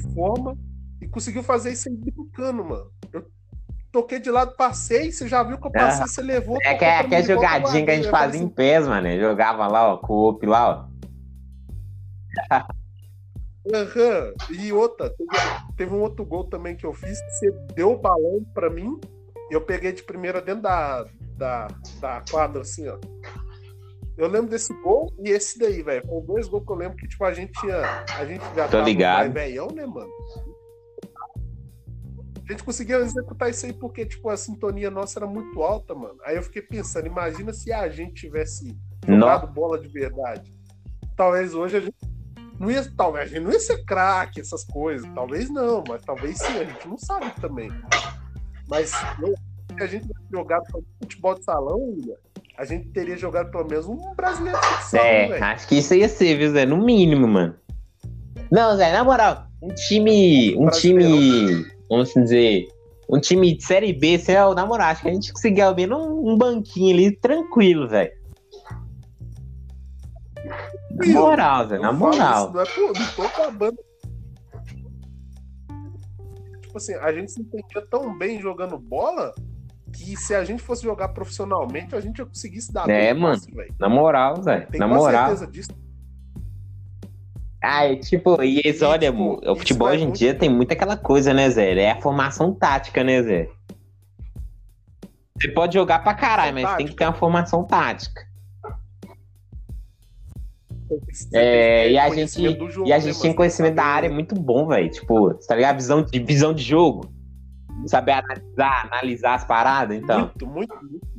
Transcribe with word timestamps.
forma 0.00 0.56
e 1.00 1.06
conseguiu 1.08 1.42
fazer 1.42 1.72
isso 1.72 1.88
aí 1.88 1.96
brincando, 1.96 2.64
mano. 2.64 2.90
Eu 3.12 3.26
toquei 3.92 4.20
de 4.20 4.30
lado, 4.30 4.54
passei, 4.56 5.10
você 5.10 5.28
já 5.28 5.42
viu 5.42 5.58
que 5.58 5.66
eu 5.66 5.72
passei, 5.72 6.06
você 6.06 6.22
levou. 6.22 6.58
É 6.62 6.74
que 6.74 6.84
é, 6.84 7.04
que 7.04 7.14
é 7.14 7.22
jogadinha 7.22 7.84
que 7.84 7.90
a 7.90 7.96
gente 7.96 8.10
fazia 8.10 8.40
em 8.40 8.48
pés, 8.48 8.86
mano. 8.86 9.08
Jogava 9.18 9.66
lá, 9.66 9.94
ó, 9.94 9.96
com 9.96 10.12
o 10.12 10.28
op 10.28 10.46
lá, 10.46 10.68
ó. 10.70 10.90
Uhum. 13.62 14.56
E 14.58 14.72
outra, 14.72 15.10
teve, 15.10 15.30
teve, 15.76 15.94
um 15.94 16.00
outro 16.00 16.24
gol 16.24 16.44
também 16.44 16.74
que 16.76 16.86
eu 16.86 16.94
fiz, 16.94 17.20
que 17.20 17.30
você 17.30 17.50
deu 17.74 17.92
o 17.92 17.98
balão 17.98 18.42
pra 18.54 18.70
mim, 18.70 18.98
eu 19.50 19.60
peguei 19.60 19.92
de 19.92 20.02
primeira 20.02 20.40
dentro 20.40 20.62
da, 20.62 21.04
da, 21.36 21.68
da 22.00 22.24
quadra, 22.30 22.62
assim, 22.62 22.88
ó. 22.88 22.98
Eu 24.16 24.28
lembro 24.28 24.50
desse 24.50 24.72
gol 24.82 25.12
e 25.18 25.30
esse 25.30 25.58
daí, 25.58 25.82
velho. 25.82 26.06
Foram 26.06 26.26
dois 26.26 26.48
gols 26.48 26.64
que 26.64 26.72
eu 26.72 26.76
lembro 26.76 26.96
que, 26.96 27.08
tipo, 27.08 27.24
a 27.24 27.32
gente 27.32 27.52
tinha. 27.52 28.04
A 28.18 28.24
gente 28.24 28.44
já 28.54 28.68
Tô 28.68 28.82
ligado. 28.82 29.32
velhão, 29.32 29.68
né, 29.68 29.86
mano? 29.86 30.10
A 32.46 32.52
gente 32.52 32.64
conseguia 32.64 32.96
executar 32.96 33.48
isso 33.48 33.64
aí 33.64 33.72
porque, 33.72 34.04
tipo, 34.04 34.28
a 34.28 34.36
sintonia 34.36 34.90
nossa 34.90 35.20
era 35.20 35.26
muito 35.26 35.62
alta, 35.62 35.94
mano. 35.94 36.16
Aí 36.24 36.36
eu 36.36 36.42
fiquei 36.42 36.60
pensando, 36.60 37.06
imagina 37.06 37.52
se 37.52 37.72
a 37.72 37.88
gente 37.88 38.14
tivesse 38.14 38.76
jogado 39.06 39.46
no... 39.46 39.52
bola 39.52 39.78
de 39.78 39.86
verdade. 39.86 40.52
Talvez 41.16 41.54
hoje 41.54 41.76
a 41.76 41.80
gente 41.80 41.96
não 42.58 42.70
ia, 42.70 42.84
talvez 42.96 43.30
a 43.30 43.34
gente 43.34 43.44
não 43.44 43.52
ia 43.52 43.60
ser 43.60 43.84
craque, 43.84 44.40
essas 44.40 44.64
coisas. 44.64 45.08
Talvez 45.14 45.48
não, 45.48 45.84
mas 45.88 46.02
talvez 46.02 46.38
sim, 46.38 46.58
a 46.58 46.64
gente 46.64 46.88
não 46.88 46.98
sabe 46.98 47.30
também. 47.40 47.70
Mas 48.68 48.90
se 48.90 49.82
a 49.82 49.86
gente 49.86 50.08
jogado 50.30 50.64
futebol 51.00 51.34
de 51.36 51.44
salão, 51.44 51.96
a 52.60 52.64
gente 52.66 52.90
teria 52.90 53.16
jogado 53.16 53.50
pelo 53.50 53.66
menos 53.66 53.86
um 53.86 53.96
brasileiro 54.14 54.60
de 54.60 54.66
futsal, 54.66 55.02
É, 55.02 55.28
véio. 55.28 55.44
acho 55.44 55.66
que 55.66 55.78
isso 55.78 55.94
ia 55.94 56.10
ser, 56.10 56.36
viu, 56.36 56.50
Zé? 56.52 56.66
No 56.66 56.76
mínimo, 56.76 57.26
mano. 57.26 57.54
Não, 58.52 58.76
Zé, 58.76 58.92
na 58.92 59.02
moral, 59.02 59.46
um 59.62 59.68
time. 59.68 60.54
Um 60.58 60.68
time. 60.68 61.64
Vamos 61.88 62.12
dizer. 62.12 62.68
Um 63.08 63.18
time 63.18 63.56
de 63.56 63.64
Série 63.64 63.94
B, 63.94 64.18
se 64.18 64.32
é, 64.32 64.54
na 64.54 64.66
moral, 64.66 64.88
acho 64.88 65.00
que 65.00 65.08
a 65.08 65.12
gente 65.12 65.32
conseguia 65.32 65.64
ao 65.64 65.74
menos 65.74 65.98
um, 65.98 66.32
um 66.32 66.36
banquinho 66.36 66.94
ali 66.94 67.16
tranquilo, 67.16 67.88
velho. 67.88 68.12
Na 70.92 71.06
moral, 71.06 71.66
Zé, 71.66 71.78
na 71.78 71.92
moral. 71.92 72.44
Isso, 72.44 72.52
não 72.52 72.90
é 72.90 72.98
não 72.98 73.12
tô 73.16 73.22
acabando. 73.22 73.78
Tipo 76.60 76.76
assim, 76.76 76.94
a 76.96 77.10
gente 77.10 77.32
se 77.32 77.40
entendia 77.40 77.82
tão 77.90 78.16
bem 78.18 78.38
jogando 78.38 78.78
bola 78.78 79.32
que 80.16 80.16
se 80.16 80.34
a 80.34 80.44
gente 80.44 80.62
fosse 80.62 80.82
jogar 80.82 81.08
profissionalmente, 81.08 81.94
a 81.94 82.00
gente 82.00 82.18
ia 82.18 82.26
conseguir 82.26 82.60
se 82.60 82.72
dar 82.72 82.88
É, 82.88 83.12
mano. 83.14 83.34
Fácil, 83.34 83.74
na 83.78 83.88
moral, 83.88 84.42
Zé. 84.42 84.66
Na 84.74 84.88
moral. 84.88 85.28
certeza 85.28 85.46
disso. 85.46 85.70
Ah, 87.62 87.84
é 87.84 87.96
tipo, 87.96 88.42
e 88.42 88.58
eles, 88.58 88.80
olha, 88.80 89.10
tipo, 89.10 89.50
o 89.50 89.56
futebol 89.56 89.88
hoje 89.88 90.02
em 90.02 90.06
muito... 90.06 90.18
dia 90.18 90.34
tem 90.34 90.48
muito 90.48 90.72
aquela 90.72 90.96
coisa, 90.96 91.34
né, 91.34 91.50
Zé? 91.50 91.78
É 91.78 91.90
a 91.90 92.00
formação 92.00 92.54
tática, 92.54 93.04
né, 93.04 93.22
Zé? 93.22 93.50
Você 95.38 95.48
pode 95.48 95.74
jogar 95.74 96.02
pra 96.02 96.14
caralho, 96.14 96.54
mas 96.54 96.62
tática. 96.62 96.78
tem 96.78 96.86
que 96.86 96.96
ter 96.96 97.04
uma 97.04 97.12
formação 97.12 97.64
tática. 97.64 98.28
É, 101.32 101.90
e 101.90 101.98
a 101.98 102.10
gente, 102.10 102.42
jogo, 102.70 102.88
e 102.88 102.92
a 102.92 102.98
gente 102.98 103.16
né, 103.16 103.22
tem 103.22 103.32
conhecimento 103.32 103.74
da 103.76 103.84
área 103.84 104.10
muito 104.10 104.34
bom, 104.34 104.66
velho. 104.66 104.90
Tipo, 104.90 105.34
tá 105.46 105.54
ligado? 105.54 105.76
Visão 105.76 106.02
de, 106.02 106.18
visão 106.18 106.52
de 106.52 106.62
jogo. 106.62 107.12
Saber 107.86 108.12
analisar, 108.12 108.86
analisar 108.86 109.34
as 109.34 109.44
paradas, 109.44 109.96
então. 109.96 110.20
Muito, 110.20 110.46
muito, 110.46 110.74
muito. 110.84 111.10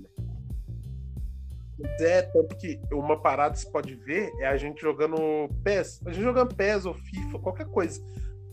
É, 1.99 2.21
tanto 2.21 2.55
que 2.57 2.79
uma 2.91 3.19
parada 3.19 3.53
que 3.53 3.61
você 3.61 3.71
pode 3.71 3.95
ver 3.95 4.31
é 4.39 4.47
a 4.47 4.57
gente 4.57 4.81
jogando 4.81 5.49
PES. 5.63 6.01
A 6.05 6.11
gente 6.11 6.23
jogando 6.23 6.55
PES 6.55 6.85
ou 6.85 6.93
FIFA, 6.93 7.39
qualquer 7.39 7.65
coisa. 7.65 8.01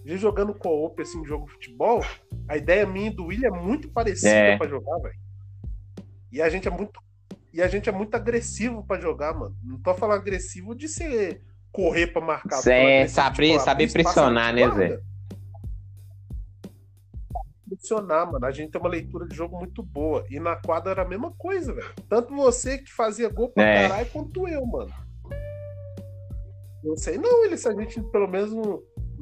A 0.05 0.09
gente 0.09 0.21
jogando 0.21 0.55
co-op, 0.55 1.01
assim, 1.03 1.25
jogo 1.25 1.47
de 1.47 1.53
futebol. 1.53 2.03
A 2.49 2.57
ideia 2.57 2.87
minha 2.87 3.09
e 3.09 3.15
do 3.15 3.27
William 3.27 3.49
é 3.49 3.51
muito 3.51 3.91
parecida 3.91 4.31
é. 4.31 4.57
pra 4.57 4.67
jogar, 4.67 4.99
velho. 4.99 5.19
E 6.33 6.41
a 6.41 6.49
gente 6.49 6.67
é 6.67 6.71
muito. 6.71 7.01
E 7.53 7.63
a 7.63 7.69
gente 7.69 7.89
é 7.89 7.93
muito 7.93 8.15
agressivo 8.15 8.85
para 8.87 9.01
jogar, 9.01 9.35
mano. 9.35 9.57
Não 9.63 9.79
tô 9.79 9.95
falando 9.95 10.21
agressivo 10.21 10.75
de 10.75 10.89
ser 10.89 11.43
correr 11.73 12.09
para 12.09 12.25
marcar. 12.25 12.59
É, 12.69 13.07
saber, 13.07 13.53
tipo, 13.53 13.65
saber 13.65 13.93
pressionar, 13.93 14.55
né, 14.55 14.71
Zé? 14.71 15.01
Funcionar, 17.69 18.31
mano. 18.31 18.45
A 18.45 18.51
gente 18.51 18.71
tem 18.71 18.81
uma 18.81 18.91
leitura 18.91 19.27
de 19.27 19.37
jogo 19.37 19.59
muito 19.59 19.83
boa. 19.83 20.25
E 20.31 20.41
na 20.41 20.57
quadra 20.57 20.93
era 20.93 21.03
a 21.03 21.09
mesma 21.09 21.33
coisa, 21.37 21.73
velho. 21.73 21.93
Tanto 22.09 22.35
você 22.35 22.79
que 22.79 22.93
fazia 22.93 23.29
gol 23.29 23.51
pra 23.51 23.65
é. 23.65 23.89
caralho, 23.89 24.11
quanto 24.11 24.49
eu, 24.49 24.65
mano. 24.67 24.93
Não 26.83 26.97
sei 26.97 27.19
não, 27.19 27.45
ele, 27.45 27.57
se 27.57 27.69
a 27.69 27.73
gente, 27.73 28.01
pelo 28.01 28.29
menos, 28.29 28.53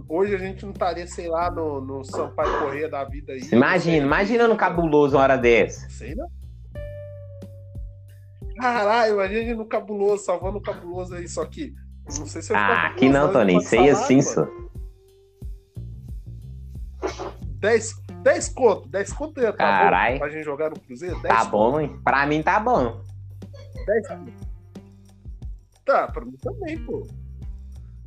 hoje 0.09 0.35
a 0.35 0.39
gente 0.39 0.65
não 0.65 0.73
estaria, 0.73 1.07
sei 1.07 1.27
lá, 1.27 1.51
no, 1.51 1.81
no 1.81 2.05
Sampaio 2.05 2.61
Correia 2.61 2.89
da 2.89 3.03
vida 3.05 3.33
aí. 3.33 3.41
Imagina, 3.51 4.07
imagina 4.07 4.47
no 4.47 4.57
cabuloso 4.57 5.17
uma 5.17 5.23
hora 5.23 5.37
dessa. 5.37 5.89
Sei 5.89 6.15
não. 6.15 6.29
Caralho, 8.59 9.15
imagina 9.15 9.55
no 9.55 9.67
cabuloso, 9.67 10.25
salvando 10.25 10.59
o 10.59 10.63
cabuloso 10.63 11.15
aí, 11.15 11.29
só 11.29 11.45
que. 11.45 11.75
Não 12.19 12.27
sei 12.27 12.41
se 12.41 12.53
eu 12.53 12.57
Ah, 12.57 12.87
aqui 12.87 13.09
não, 13.09 13.33
Tony. 13.33 13.61
Sei 13.63 13.91
assim, 13.91 14.23
só. 14.23 14.47
10 17.59 18.06
10 18.27 18.49
conto, 18.49 18.89
10 18.89 19.13
conto 19.13 19.41
ia 19.41 19.53
tá 19.53 19.59
Carai. 19.59 20.19
pra 20.19 20.29
gente 20.29 20.43
jogar 20.43 20.71
no 20.71 20.81
Cruzeiro? 20.81 21.23
tá 21.23 21.45
bom, 21.45 21.79
hein? 21.79 21.97
Pra 22.03 22.27
mim 22.27 22.43
tá 22.43 22.59
bom. 22.59 23.01
10 23.87 24.09
Tá, 25.85 26.09
pra 26.09 26.25
mim 26.25 26.37
também, 26.43 26.77
pô. 26.79 27.07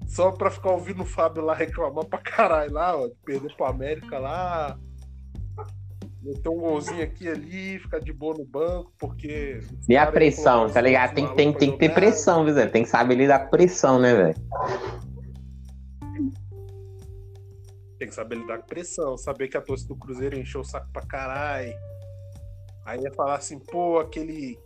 Só 0.06 0.32
pra 0.32 0.52
ficar 0.52 0.72
ouvindo 0.72 1.04
o 1.04 1.06
Fábio 1.06 1.42
lá 1.42 1.54
reclamar 1.54 2.04
pra 2.04 2.20
caralho 2.20 2.74
lá, 2.74 2.98
ó, 2.98 3.08
de 3.08 3.16
perder 3.24 3.56
pro 3.56 3.66
América 3.68 4.20
lá. 4.20 4.78
Meter 6.22 6.50
um 6.50 6.58
golzinho 6.58 7.02
aqui 7.02 7.30
ali, 7.30 7.80
ficar 7.80 8.00
de 8.00 8.12
boa 8.12 8.36
no 8.38 8.44
banco, 8.44 8.92
porque. 9.00 9.62
E 9.88 9.96
a 9.96 10.12
pressão, 10.12 10.70
tá 10.70 10.82
ligado? 10.82 11.14
Tem, 11.14 11.34
tem, 11.34 11.54
tem 11.54 11.72
que 11.72 11.78
ter 11.78 11.94
pressão, 11.94 12.44
viu, 12.44 12.70
Tem 12.70 12.84
que 12.84 12.90
saber 12.90 13.16
lidar 13.16 13.46
com 13.46 13.52
pressão, 13.52 13.98
né, 13.98 14.14
velho? 14.14 14.36
Tem 18.00 18.08
que 18.08 18.16
saber 18.16 18.36
lidar 18.36 18.60
com 18.60 18.66
pressão, 18.66 19.18
saber 19.18 19.50
que 19.50 19.58
a 19.58 19.62
torcida 19.62 19.94
do 19.94 20.00
Cruzeiro 20.00 20.38
encheu 20.38 20.62
o 20.62 20.64
saco 20.64 20.88
pra 20.94 21.02
caralho. 21.06 21.74
Aí 22.86 23.02
ia 23.02 23.12
falar 23.14 23.36
assim, 23.36 23.60
pô, 23.60 24.00
aquele. 24.00 24.58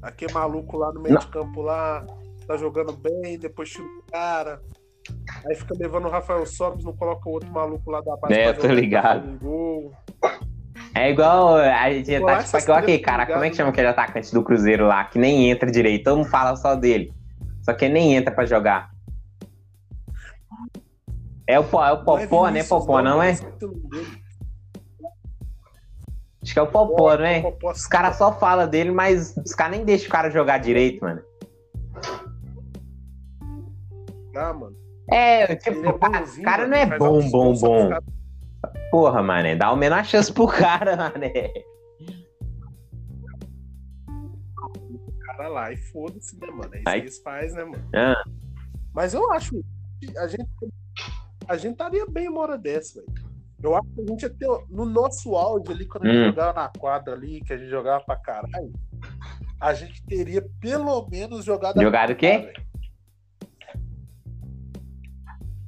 Aquele 0.00 0.32
maluco 0.32 0.76
lá 0.76 0.92
no 0.92 1.00
meio 1.00 1.14
Não. 1.14 1.20
de 1.20 1.28
campo 1.28 1.62
lá, 1.62 2.04
tá 2.44 2.56
jogando 2.56 2.92
bem, 2.92 3.38
depois 3.38 3.70
tira 3.70 3.84
o 3.84 4.02
cara. 4.10 4.60
Aí 5.46 5.54
fica 5.54 5.74
levando 5.78 6.06
o 6.06 6.10
Rafael 6.10 6.44
Sobres, 6.44 6.84
não 6.84 6.96
coloca 6.96 7.28
o 7.28 7.32
outro 7.32 7.50
maluco 7.52 7.88
lá 7.88 8.00
da 8.00 8.16
base. 8.16 8.34
É, 8.34 8.52
tô 8.52 8.66
ligado. 8.66 9.38
É 10.94 11.10
igual 11.10 11.56
a 11.56 11.92
gente 11.92 12.18
Pô, 12.18 12.26
tá 12.26 12.42
tipo 12.42 12.58
igual 12.58 12.78
aquele 12.78 12.98
cara, 12.98 13.26
como 13.26 13.44
é 13.44 13.50
que 13.50 13.56
chama 13.56 13.70
aquele 13.70 13.88
atacante 13.88 14.32
do 14.32 14.42
Cruzeiro 14.42 14.86
lá, 14.86 15.04
que 15.04 15.18
nem 15.18 15.50
entra 15.50 15.70
direito, 15.70 16.04
todo 16.04 16.18
mundo 16.18 16.30
fala 16.30 16.56
só 16.56 16.74
dele. 16.74 17.12
Só 17.62 17.72
que 17.72 17.88
nem 17.88 18.16
entra 18.16 18.34
pra 18.34 18.44
jogar. 18.44 18.90
É 21.46 21.58
o, 21.58 21.62
é 21.62 21.92
o 21.92 22.04
Popó, 22.04 22.48
né? 22.48 22.62
Popó, 22.62 23.02
não, 23.02 23.22
é? 23.22 23.30
Acho 26.42 26.52
que 26.52 26.58
é 26.58 26.62
o 26.62 26.66
Popó, 26.66 27.16
não 27.16 27.24
é? 27.24 27.42
Os 27.64 27.86
caras 27.86 28.16
só 28.16 28.32
falam 28.38 28.68
dele, 28.68 28.90
mas 28.90 29.36
os 29.36 29.54
caras 29.54 29.76
nem 29.76 29.84
deixam 29.84 30.08
o 30.08 30.12
cara 30.12 30.30
jogar 30.30 30.58
direito, 30.58 31.02
mano. 31.02 31.22
Ah, 34.34 34.52
mano. 34.52 34.76
É, 35.10 35.56
tipo, 35.56 35.88
o 35.88 35.98
cara, 35.98 36.24
cara 36.42 36.66
não 36.66 36.76
é 36.76 36.98
bom, 36.98 37.30
bom, 37.30 37.54
bom. 37.54 37.90
Porra, 38.90 39.22
mané, 39.22 39.56
dá 39.56 39.72
o 39.72 39.76
menor 39.76 40.04
chance 40.04 40.32
pro 40.32 40.46
cara, 40.46 40.96
mané. 40.96 41.52
O 44.88 45.18
cara 45.26 45.48
lá 45.48 45.72
e 45.72 45.76
foda-se, 45.76 46.38
né, 46.38 46.46
mano? 46.48 46.74
É 46.74 46.78
isso 46.78 46.88
Aí... 46.88 47.00
que 47.00 47.06
eles 47.06 47.18
fazem, 47.22 47.56
né, 47.56 47.64
mano? 47.64 47.88
Ah. 47.94 48.24
Mas 48.94 49.14
eu 49.14 49.30
acho 49.32 49.62
a 50.16 50.26
gente 50.26 50.48
a 51.48 51.56
gente 51.56 51.72
estaria 51.72 52.06
bem 52.06 52.28
uma 52.28 52.40
hora 52.40 52.58
dessa, 52.58 53.00
velho. 53.00 53.32
Eu 53.62 53.76
acho 53.76 53.88
que 53.94 54.00
a 54.00 54.06
gente 54.06 54.22
ia 54.22 54.30
ter, 54.30 54.48
no 54.70 54.84
nosso 54.84 55.36
áudio 55.36 55.72
ali, 55.72 55.86
quando 55.86 56.06
a 56.06 56.12
gente 56.12 56.22
hum. 56.22 56.30
jogava 56.30 56.62
na 56.62 56.68
quadra 56.76 57.14
ali, 57.14 57.40
que 57.42 57.52
a 57.52 57.56
gente 57.56 57.70
jogava 57.70 58.04
pra 58.04 58.16
caralho, 58.16 58.72
a 59.60 59.72
gente 59.72 60.04
teria 60.04 60.44
pelo 60.60 61.08
menos 61.08 61.44
jogado. 61.44 61.80
Jogado 61.80 62.10
o 62.10 62.16
quê? 62.16 62.52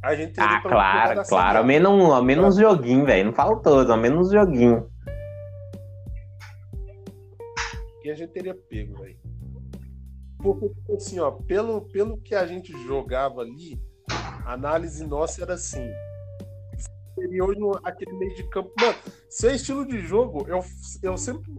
A 0.02 0.14
gente 0.16 0.34
teria 0.34 0.56
ah, 0.56 0.60
claro, 0.60 1.22
claro. 1.26 1.58
Ao 1.58 1.64
menos, 1.64 2.10
ao 2.10 2.22
menos 2.22 2.46
uns 2.48 2.56
joguinhos, 2.56 3.06
velho. 3.06 3.26
Não 3.26 3.32
falo 3.32 3.62
todos, 3.62 3.88
ao 3.88 3.96
menos 3.96 4.26
uns 4.26 4.32
joguinhos. 4.32 4.84
E 8.02 8.10
a 8.10 8.14
gente 8.14 8.32
teria 8.32 8.54
pego, 8.54 8.98
velho. 8.98 9.16
Porque, 10.42 10.68
tipo 10.68 10.94
assim, 10.94 11.20
ó, 11.20 11.30
pelo, 11.30 11.82
pelo 11.88 12.18
que 12.18 12.34
a 12.34 12.46
gente 12.46 12.70
jogava 12.84 13.40
ali, 13.40 13.80
a 14.44 14.52
análise 14.52 15.06
nossa 15.06 15.42
era 15.42 15.54
assim. 15.54 15.88
Seria 17.14 17.44
hoje 17.44 17.60
aquele 17.84 18.12
meio 18.14 18.34
de 18.34 18.42
campo. 18.50 18.72
Mano, 18.80 18.94
seu 19.28 19.54
estilo 19.54 19.86
de 19.86 20.00
jogo, 20.00 20.46
eu, 20.48 20.60
eu 21.02 21.16
sempre 21.16 21.52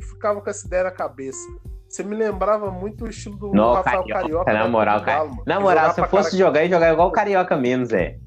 ficava 0.00 0.40
com 0.40 0.50
essa 0.50 0.66
ideia 0.66 0.84
na 0.84 0.90
cabeça. 0.90 1.46
Você 1.88 2.02
me 2.02 2.16
lembrava 2.16 2.70
muito 2.70 3.04
o 3.04 3.08
estilo 3.08 3.36
do 3.36 3.52
no, 3.52 3.74
Rafael 3.74 4.04
Carioca. 4.06 4.44
Carioca 4.44 4.52
na 4.52 4.68
moral, 4.68 5.02
cara. 5.02 5.30
Na 5.46 5.60
moral, 5.60 5.92
se 5.92 6.00
eu 6.00 6.08
fosse 6.08 6.36
jogar, 6.36 6.64
ia 6.64 6.68
jogar 6.70 6.92
igual 6.92 7.08
o 7.08 7.12
Carioca 7.12 7.56
menos, 7.56 7.92
é. 7.92 8.18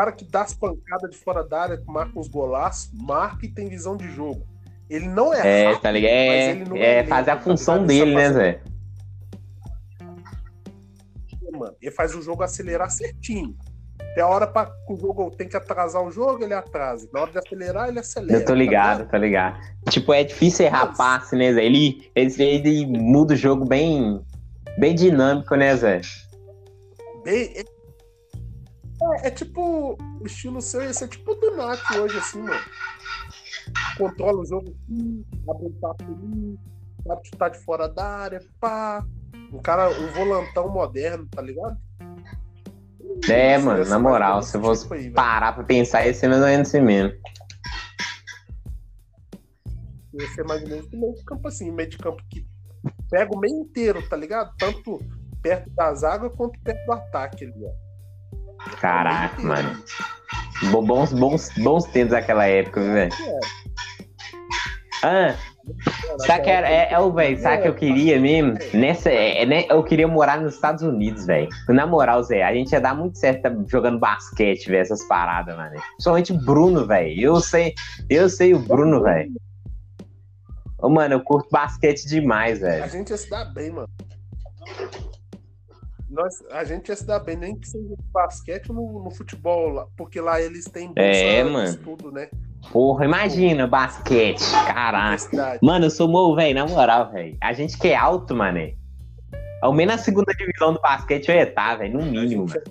cara 0.00 0.12
que 0.12 0.24
dá 0.24 0.42
as 0.42 0.54
pancadas 0.54 1.10
de 1.10 1.16
fora 1.16 1.46
da 1.46 1.60
área, 1.60 1.82
marca 1.86 2.18
uns 2.18 2.28
golaços, 2.28 2.90
marca 2.94 3.44
e 3.44 3.48
tem 3.48 3.68
visão 3.68 3.96
de 3.96 4.08
jogo. 4.10 4.46
Ele 4.88 5.06
não 5.06 5.32
é. 5.32 5.40
É, 5.46 5.66
rápido, 5.66 5.82
tá 5.82 5.90
ligado? 5.90 6.76
É, 6.76 6.78
é, 6.78 6.94
é 6.96 7.04
fazer 7.04 7.30
a 7.30 7.36
tá 7.36 7.42
função 7.42 7.84
dele, 7.84 8.14
né, 8.14 8.32
Zé? 8.32 8.62
Mano, 11.60 11.76
ele 11.82 11.90
faz 11.90 12.14
o 12.14 12.22
jogo 12.22 12.42
acelerar 12.42 12.90
certinho. 12.90 13.54
Tem 14.14 14.24
a 14.24 14.26
hora 14.26 14.46
para 14.46 14.74
o 14.88 14.96
jogo 14.96 15.30
tem 15.30 15.46
que 15.46 15.56
atrasar 15.56 16.02
o 16.02 16.10
jogo, 16.10 16.42
ele 16.42 16.54
atrasa. 16.54 17.06
Na 17.12 17.20
hora 17.20 17.30
de 17.30 17.38
acelerar, 17.38 17.88
ele 17.90 17.98
acelera. 17.98 18.40
Eu 18.40 18.44
tô 18.46 18.54
ligado, 18.54 19.06
tá 19.06 19.18
ligado? 19.18 19.56
Tô 19.56 19.60
ligado. 19.60 19.90
Tipo, 19.90 20.14
é 20.14 20.24
difícil 20.24 20.64
errar 20.64 20.96
passe, 20.96 21.36
né, 21.36 21.52
Zé? 21.52 21.62
Ele, 21.62 22.10
ele, 22.14 22.42
ele 22.42 22.86
muda 22.86 23.34
o 23.34 23.36
jogo 23.36 23.66
bem, 23.66 24.24
bem 24.78 24.94
dinâmico, 24.94 25.54
né, 25.54 25.76
Zé? 25.76 26.00
Bem, 27.24 27.52
é, 27.54 29.26
é, 29.28 29.30
tipo 29.30 29.98
o 30.20 30.26
estilo 30.26 30.62
seu, 30.62 30.82
esse 30.82 31.04
é 31.04 31.08
tipo 31.08 31.34
do 31.34 31.56
Nath 31.56 31.90
hoje, 31.94 32.16
assim, 32.16 32.40
mano. 32.40 32.60
Controla 33.98 34.40
o 34.40 34.46
jogo 34.46 34.70
aqui, 34.70 35.26
abre 35.46 35.66
um 35.66 35.72
papo 35.72 36.04
ali, 36.04 36.58
sabe 37.06 37.28
chutar 37.28 37.50
de 37.50 37.58
fora 37.58 37.88
da 37.88 38.04
área, 38.04 38.40
pá. 38.60 39.04
Um 39.52 39.58
cara, 39.58 39.90
um 39.90 40.06
volantão 40.08 40.68
moderno, 40.68 41.26
tá 41.30 41.42
ligado? 41.42 41.76
É, 43.28 43.58
mano, 43.58 43.84
na 43.84 43.98
moral, 43.98 44.42
se 44.42 44.58
fosse 44.58 44.82
tipo 44.82 44.94
aí, 44.94 45.10
parar 45.10 45.52
pra 45.52 45.64
pensar, 45.64 46.06
esse 46.06 46.24
é 46.24 46.28
mais 46.28 46.40
ou 46.40 46.46
menos 46.46 46.68
assim 46.68 46.80
mesmo. 46.80 47.12
Esse 50.14 50.40
é 50.40 50.44
mais 50.44 50.62
ou 50.62 50.68
menos 50.68 50.86
o 50.92 50.96
meio 50.96 51.14
de 51.14 51.24
campo 51.24 51.48
assim, 51.48 51.70
meio 51.70 51.88
de 51.88 51.98
campo 51.98 52.22
que 52.30 52.46
pega 53.10 53.34
o 53.34 53.38
meio 53.38 53.60
inteiro, 53.60 54.06
tá 54.08 54.16
ligado? 54.16 54.54
Tanto 54.56 54.98
perto 55.42 55.70
da 55.70 55.92
zaga 55.94 56.30
quanto 56.30 56.58
perto 56.60 56.84
do 56.86 56.92
ataque 56.92 57.44
ali, 57.44 57.64
ó. 57.64 58.70
Caraca, 58.80 59.40
mano. 59.42 59.82
Bons, 60.70 61.12
bons, 61.12 61.50
bons 61.58 61.84
tempos 61.86 62.10
daquela 62.12 62.46
época, 62.46 62.80
velho. 62.80 63.12
É. 63.12 63.40
Ah, 65.02 65.36
Sabe 66.18 66.44
que 66.44 66.50
era, 66.50 66.68
é, 66.68 66.92
é 66.92 66.98
o 66.98 67.12
velho, 67.12 67.40
sabe 67.40 67.62
que 67.62 67.68
eu 67.68 67.74
queria 67.74 68.18
mesmo? 68.20 68.54
Nessa, 68.74 69.10
é, 69.10 69.44
né, 69.46 69.64
eu 69.68 69.82
queria 69.82 70.08
morar 70.08 70.40
nos 70.40 70.54
Estados 70.54 70.82
Unidos, 70.82 71.26
velho. 71.26 71.48
Na 71.68 71.86
moral, 71.86 72.22
Zé, 72.22 72.42
a 72.42 72.52
gente 72.54 72.72
ia 72.72 72.80
dar 72.80 72.94
muito 72.94 73.18
certo 73.18 73.42
jogando 73.68 73.98
basquete, 73.98 74.68
velho, 74.68 74.80
essas 74.80 75.06
paradas, 75.06 75.56
mano. 75.56 75.80
Principalmente 75.92 76.32
o 76.32 76.38
Bruno, 76.38 76.86
velho. 76.86 77.20
Eu 77.20 77.40
sei, 77.40 77.74
eu 78.08 78.28
sei 78.28 78.54
o 78.54 78.58
Bruno, 78.58 79.02
velho. 79.02 79.32
Ô, 80.78 80.88
mano, 80.88 81.14
eu 81.14 81.20
curto 81.20 81.48
basquete 81.50 82.06
demais, 82.06 82.60
velho. 82.60 82.82
A 82.82 82.88
gente 82.88 83.10
ia 83.10 83.16
se 83.16 83.28
dar 83.28 83.44
bem, 83.46 83.70
mano. 83.70 83.88
Nós, 86.08 86.42
a 86.50 86.64
gente 86.64 86.88
ia 86.88 86.96
se 86.96 87.06
dar 87.06 87.20
bem, 87.20 87.36
nem 87.36 87.54
que 87.54 87.68
seja 87.68 87.88
no 87.88 87.96
basquete 88.12 88.70
ou 88.70 88.74
no, 88.74 89.04
no 89.04 89.10
futebol, 89.10 89.88
porque 89.96 90.20
lá 90.20 90.40
eles 90.40 90.64
têm 90.64 90.92
é, 90.96 91.44
mano. 91.44 91.76
tudo, 91.78 92.10
né? 92.10 92.28
Porra, 92.72 93.04
imagina, 93.04 93.66
basquete. 93.66 94.42
Caraca. 94.66 95.58
Mano, 95.62 95.86
eu 95.86 95.90
sou 95.90 96.08
morro, 96.08 96.36
velho, 96.36 96.54
na 96.54 96.66
moral, 96.66 97.10
velho. 97.10 97.36
A 97.40 97.52
gente 97.52 97.78
que 97.78 97.88
é 97.88 97.96
alto, 97.96 98.34
mané. 98.34 98.74
Ao 99.60 99.72
menos 99.72 99.96
na 99.96 100.02
segunda 100.02 100.32
divisão 100.34 100.72
do 100.72 100.80
basquete 100.80 101.28
eu 101.28 101.34
ia 101.34 101.42
estar, 101.42 101.76
velho, 101.76 101.98
no 101.98 102.04
mínimo, 102.04 102.46
mano. 102.46 102.62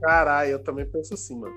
Caralho, 0.00 0.50
eu 0.50 0.62
também 0.62 0.86
penso 0.86 1.14
assim, 1.14 1.38
mano. 1.38 1.54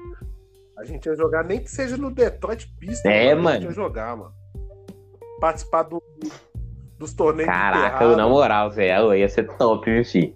A 0.78 0.86
gente 0.86 1.06
ia 1.06 1.16
jogar, 1.16 1.44
nem 1.44 1.60
que 1.60 1.69
seja 1.69 1.98
no 1.98 2.10
Detroit 2.10 2.68
Pistons. 2.80 3.06
É, 3.06 3.36
mano. 3.36 3.50
A 3.50 3.54
gente 3.54 3.66
ia 3.66 3.72
jogar, 3.72 4.16
mano. 4.16 4.34
Participar 5.42 5.84
do, 5.84 6.01
dos 6.98 7.13
torneios 7.13 7.50
Caraca, 7.50 8.16
na 8.16 8.28
moral, 8.28 8.72
velho, 8.72 9.13
ia 9.13 9.28
ser 9.28 9.48
top, 9.57 9.90
viu, 9.90 10.06
filho? 10.06 10.36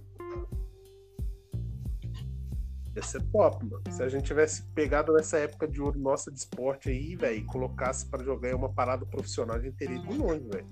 Ia 3.03 3.09
ser 3.09 3.21
top, 3.23 3.65
mano. 3.65 3.83
Se 3.89 4.01
a 4.01 4.07
gente 4.07 4.23
tivesse 4.23 4.63
pegado 4.73 5.17
essa 5.19 5.37
época 5.37 5.67
de 5.67 5.81
ouro 5.81 5.99
nossa 5.99 6.31
de 6.31 6.39
esporte 6.39 6.89
aí, 6.89 7.15
velho, 7.17 7.37
e 7.37 7.43
colocasse 7.43 8.05
para 8.05 8.23
jogar 8.23 8.49
em 8.49 8.55
uma 8.55 8.69
parada 8.69 9.05
profissional, 9.05 9.57
a 9.57 9.59
gente 9.59 9.75
teria 9.75 9.97
ido 9.97 10.13
longe, 10.13 10.47
velho. 10.49 10.67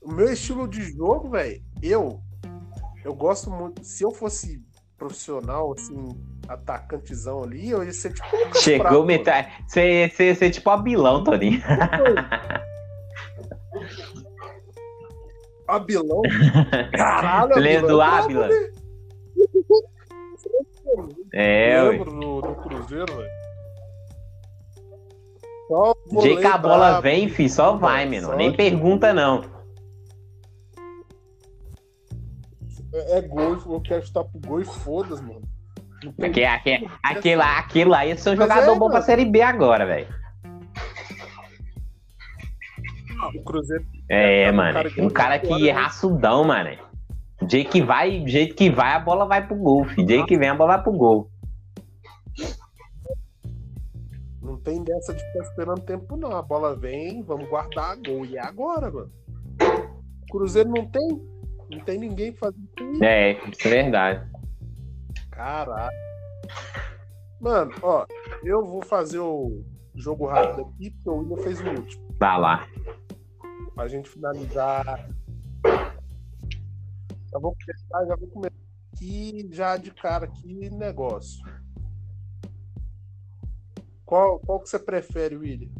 O 0.00 0.12
meu 0.12 0.32
estilo 0.32 0.68
de 0.68 0.82
jogo, 0.92 1.30
velho, 1.30 1.60
eu 1.82 2.20
eu 3.04 3.14
gosto 3.14 3.50
muito. 3.50 3.84
Se 3.84 4.04
eu 4.04 4.12
fosse 4.12 4.62
profissional, 4.96 5.72
assim, 5.72 6.16
atacantezão 6.48 7.42
ali, 7.42 7.70
eu 7.70 7.82
ia 7.82 7.92
ser 7.92 8.12
tipo. 8.14 8.26
Chegou 8.54 9.04
metade. 9.04 9.52
Você 9.66 10.02
ia 10.02 10.34
ser 10.34 10.50
tipo 10.50 10.70
Abilão, 10.70 11.24
Toninho. 11.24 11.60
Abilão? 15.66 16.22
Caralho, 16.96 17.56
Lendo 17.56 17.88
do 17.88 18.00
Ábila. 18.00 18.48
É, 21.32 21.82
lembro 21.82 22.10
do, 22.10 22.40
do, 22.40 22.54
Cruzeiro, 22.56 23.16
velho. 23.16 23.44
Dia 26.20 26.36
que 26.36 26.46
a 26.46 26.58
bola 26.58 27.00
vem, 27.00 27.28
fi, 27.28 27.48
só 27.48 27.76
vai, 27.76 28.06
menor. 28.06 28.36
Nem 28.36 28.52
pergunta, 28.52 29.12
não. 29.12 29.42
É, 32.92 33.18
é 33.18 33.20
gol, 33.22 33.58
eu 33.66 33.80
quero 33.80 34.06
chutar 34.06 34.24
pro 34.24 34.40
gol 34.40 34.60
e 34.60 34.64
foda-se, 34.64 35.22
mano. 35.22 35.42
Aquele, 36.22 36.44
aquele, 36.44 36.90
aquele, 37.02 37.36
lá, 37.36 37.58
aquele 37.58 37.90
lá 37.90 38.06
ia 38.06 38.16
ser 38.16 38.30
um 38.30 38.36
jogador 38.36 38.72
é, 38.72 38.74
bom 38.74 38.80
mano. 38.80 38.90
pra 38.90 39.02
Série 39.02 39.24
B 39.24 39.40
agora, 39.40 39.86
velho. 39.86 40.06
Ah, 43.20 43.28
o 43.34 43.42
Cruzeiro. 43.42 43.84
É, 44.08 44.52
mano. 44.52 44.80
Um 44.98 45.08
cara 45.08 45.38
que 45.38 45.68
é 45.68 45.72
raçudão, 45.72 46.44
mano. 46.44 46.76
Do 47.40 47.50
jeito 47.50 47.70
que 47.70 47.82
vai, 47.82 48.20
do 48.20 48.28
jeito 48.28 48.54
que 48.54 48.70
vai, 48.70 48.92
a 48.92 49.00
bola 49.00 49.26
vai 49.26 49.46
pro 49.46 49.56
gol. 49.56 49.84
Do 49.84 50.06
jeito 50.06 50.26
que 50.26 50.38
vem, 50.38 50.48
a 50.48 50.54
bola 50.54 50.74
vai 50.74 50.82
pro 50.82 50.92
gol. 50.92 51.30
Não 54.40 54.56
tem 54.58 54.82
dessa 54.82 55.12
de 55.12 55.22
ficar 55.24 55.42
esperando 55.44 55.80
tempo, 55.82 56.16
não. 56.16 56.32
A 56.32 56.42
bola 56.42 56.76
vem, 56.76 57.22
vamos 57.22 57.48
guardar 57.48 57.92
a 57.92 57.96
gol. 57.96 58.24
E 58.24 58.36
é 58.36 58.40
agora, 58.40 58.90
mano. 58.90 59.10
O 60.22 60.32
Cruzeiro 60.32 60.70
não 60.70 60.86
tem. 60.86 61.08
Não 61.70 61.80
tem 61.80 61.98
ninguém 61.98 62.32
fazendo 62.32 62.68
isso. 62.92 63.04
É, 63.04 63.32
isso 63.32 63.66
é 63.66 63.70
verdade. 63.70 64.30
Caralho. 65.30 65.96
Mano, 67.40 67.72
ó, 67.82 68.06
eu 68.44 68.64
vou 68.64 68.82
fazer 68.82 69.18
o 69.18 69.64
jogo 69.94 70.26
rápido 70.26 70.62
aqui, 70.62 70.90
porque 70.90 71.10
o 71.10 71.16
William 71.16 71.36
fez 71.38 71.60
o 71.60 71.68
último. 71.68 72.14
Tá 72.18 72.36
lá. 72.36 72.66
Pra 73.74 73.88
gente 73.88 74.08
finalizar 74.08 75.08
já 77.34 77.40
vou 77.40 77.56
começar, 77.56 78.06
já 78.06 78.16
vou 78.16 78.28
começar 78.28 78.56
aqui, 78.92 79.48
já 79.50 79.76
de 79.76 79.90
cara 79.90 80.26
aqui, 80.26 80.70
negócio. 80.70 81.44
Qual, 84.04 84.38
qual 84.38 84.60
que 84.60 84.68
você 84.68 84.78
prefere, 84.78 85.36
William? 85.36 85.70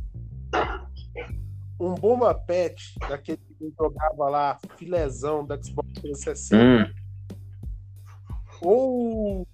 Um 1.78 1.94
Bomba 1.94 2.34
Pet, 2.34 2.94
daquele 3.08 3.37
que 3.37 3.73
jogava 3.78 4.28
lá, 4.28 4.58
filezão 4.76 5.46
da 5.46 5.61
Xbox 5.62 5.92
360. 5.92 6.56
Hum. 6.56 6.92
Ou 8.62 9.46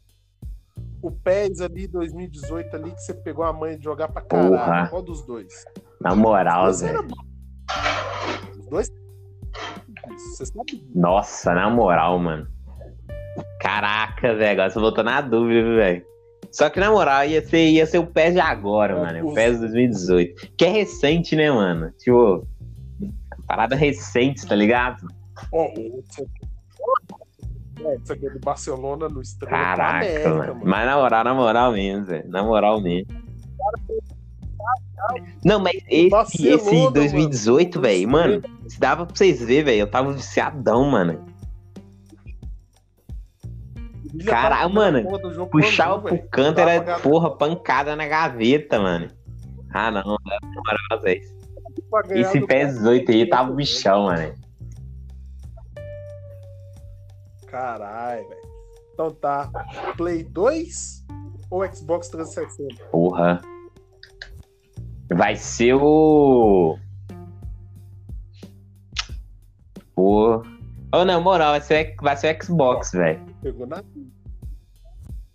o 1.03 1.11
PES 1.11 1.61
ali 1.61 1.87
2018 1.87 2.77
ali 2.77 2.93
que 2.93 3.01
você 3.01 3.15
pegou 3.15 3.45
a 3.45 3.53
mãe 3.53 3.77
de 3.77 3.85
jogar 3.85 4.09
pra 4.09 4.23
caralho. 4.23 4.51
Porra. 4.51 4.89
Qual 4.89 5.03
dos 5.03 5.23
dois? 5.23 5.65
Na 6.01 6.15
moral, 6.15 6.73
Zé. 6.73 6.95
Os 8.59 8.67
dois 8.67 8.89
você 10.21 10.47
sabe? 10.47 10.85
Nossa, 10.95 11.55
na 11.55 11.69
moral, 11.71 12.19
mano. 12.19 12.47
Caraca, 13.61 14.35
velho. 14.35 14.53
Agora 14.53 14.71
você 14.71 14.81
voltou 14.81 15.05
na 15.05 15.21
dúvida, 15.21 15.75
velho. 15.77 16.05
Só 16.51 16.69
que 16.69 16.81
na 16.81 16.91
moral, 16.91 17.25
ia 17.27 17.45
ser, 17.45 17.69
ia 17.69 17.87
ser 17.87 17.99
o 17.99 18.07
PES 18.07 18.35
de 18.35 18.41
agora, 18.41 18.95
é, 18.95 19.01
mano. 19.01 19.31
O 19.31 19.35
PES 19.35 19.61
2018. 19.61 20.53
Que 20.57 20.65
é 20.65 20.69
recente, 20.69 21.37
né, 21.37 21.51
mano? 21.51 21.93
Tipo, 21.99 22.47
parada 23.47 23.77
recente, 23.77 24.47
tá 24.47 24.55
ligado? 24.55 25.07
Ó, 25.53 25.67
oh, 25.67 26.01
isso 28.03 28.13
aqui 28.13 28.27
é 28.27 28.31
do 28.31 28.41
Barcelona 28.41 29.09
no 29.09 29.23
Estrela 29.23 29.57
Caraca, 29.57 29.97
América, 29.97 30.29
mano. 30.29 30.55
mano. 30.55 30.61
Mas 30.65 30.87
na 30.87 30.97
moral, 30.97 31.25
na 31.25 31.35
moral 31.35 31.73
mesmo, 31.73 32.05
velho. 32.05 32.29
Na 32.29 32.43
moral 32.43 32.81
mesmo. 32.81 33.21
Não, 35.45 35.59
mas 35.59 35.77
esse, 35.89 36.49
esse 36.49 36.91
2018, 36.93 37.81
velho, 37.81 38.09
mano, 38.09 38.43
dava 38.79 39.07
pra 39.07 39.15
vocês 39.15 39.41
verem, 39.41 39.65
velho. 39.65 39.81
Eu 39.81 39.91
tava 39.91 40.13
viciadão, 40.13 40.85
mano. 40.91 41.25
Caralho, 44.27 44.75
mano, 44.75 45.49
puxava 45.51 46.01
pro 46.01 46.19
canto 46.29 46.61
era, 46.61 46.99
porra, 46.99 47.31
pancada 47.31 47.95
na 47.95 48.07
gaveta, 48.07 48.79
mano. 48.79 49.09
Ah, 49.73 49.91
não, 49.91 50.03
não 50.03 51.01
velho. 51.01 51.23
Esse 52.11 52.41
PES 52.41 52.75
18 52.79 53.11
aí 53.11 53.29
tava 53.29 53.53
bichão, 53.53 54.05
mano. 54.05 54.35
Caralho, 57.47 58.29
velho. 58.29 58.41
Então 58.93 59.11
tá. 59.13 59.49
Play 59.97 60.25
2 60.25 61.05
ou 61.51 61.67
Xbox 61.73 62.09
360? 62.09 62.85
Porra. 62.91 63.41
Vai 65.11 65.35
ser 65.37 65.75
o. 65.75 66.79
O. 69.97 70.43
Oh, 70.93 71.05
não, 71.05 71.21
moral, 71.21 71.53
vai 71.53 71.61
ser, 71.61 71.95
vai 72.01 72.17
ser 72.17 72.37
o 72.37 72.45
Xbox, 72.45 72.93
velho. 72.93 73.21
Pegou 73.43 73.67
na. 73.67 73.83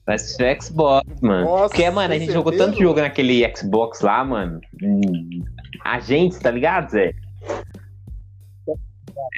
Vai 0.05 0.17
ser 0.17 0.61
Xbox, 0.61 1.19
mano. 1.21 1.45
Nossa, 1.45 1.69
Porque, 1.69 1.89
mano, 1.89 2.13
a 2.13 2.17
gente 2.17 2.31
jogou 2.31 2.53
certeza, 2.53 2.71
tanto 2.71 2.83
jogo 2.83 3.01
naquele 3.01 3.55
Xbox 3.55 4.01
lá, 4.01 4.23
mano. 4.23 4.61
Hum, 4.81 5.43
Agentes, 5.83 6.39
tá 6.39 6.51
ligado, 6.51 6.91
Zé? 6.91 7.13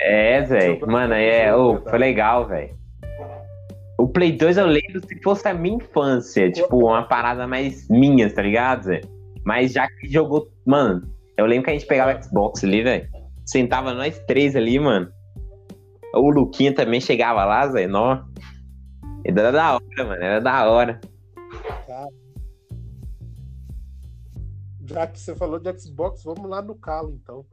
É, 0.02 0.46
Zé. 0.46 0.80
Mano, 0.86 1.14
é. 1.14 1.52
verdade. 1.52 1.90
foi 1.90 2.00
legal, 2.00 2.48
velho. 2.48 2.78
O 3.98 4.08
Play 4.08 4.34
2 4.34 4.58
eu 4.58 4.68
lembro 4.68 5.02
se 5.08 5.20
fosse 5.24 5.48
a 5.48 5.54
minha 5.54 5.78
infância. 5.78 6.52
Tipo, 6.52 6.86
uma 6.86 7.04
parada 7.04 7.48
mais 7.48 7.88
minha, 7.90 8.32
tá 8.32 8.42
ligado, 8.42 8.84
Zé? 8.84 9.02
Mas 9.48 9.72
já 9.72 9.88
que 9.88 10.10
jogou. 10.10 10.52
Mano, 10.66 11.10
eu 11.38 11.46
lembro 11.46 11.64
que 11.64 11.70
a 11.70 11.74
gente 11.74 11.86
pegava 11.86 12.20
o 12.20 12.22
Xbox 12.22 12.66
ali, 12.66 12.84
velho. 12.84 13.10
Sentava 13.46 13.94
nós 13.94 14.20
três 14.28 14.58
ali, 14.58 14.78
mano. 14.78 15.10
O 16.14 16.30
Luquinha 16.30 16.76
também 16.76 17.00
chegava 17.00 17.46
lá, 17.46 17.66
Zé. 17.70 17.88
Nó. 17.88 18.26
Era 19.24 19.50
da 19.54 19.76
hora, 19.76 20.04
mano. 20.06 20.22
Era 20.22 20.42
da 20.42 20.70
hora. 20.70 21.00
Já 24.86 25.08
que 25.08 25.18
você 25.18 25.34
falou 25.34 25.60
de 25.60 25.80
Xbox, 25.80 26.26
vamos 26.26 26.50
lá 26.50 26.62
no 26.62 26.76
calo, 26.76 27.18
então. 27.24 27.46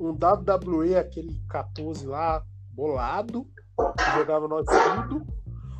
Um 0.00 0.10
WWE, 0.10 0.96
aquele 0.96 1.40
14 1.48 2.04
lá, 2.04 2.42
bolado, 2.72 3.46
que 3.96 4.18
jogava 4.18 4.48
nós 4.48 4.66
tudo. 4.66 5.24